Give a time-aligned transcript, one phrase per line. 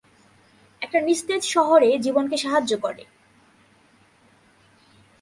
[0.81, 3.03] একটা নিস্তেজ শহরে জীবনকে সাহায্য করে।